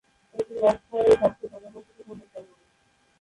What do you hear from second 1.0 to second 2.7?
সবচেয়ে ঘনবসতিপূর্ণ শহর।